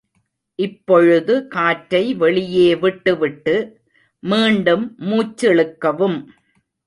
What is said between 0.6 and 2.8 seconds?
இப்பொழுது காற்றை வெளியே